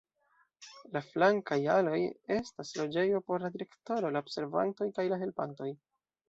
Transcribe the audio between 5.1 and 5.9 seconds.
la helpantoj.